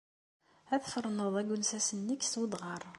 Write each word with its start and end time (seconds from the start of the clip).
Ad 0.73 0.81
tferneḍ 0.83 1.33
agensas-nnek 1.41 2.21
s 2.25 2.33
wedɣar. 2.39 2.83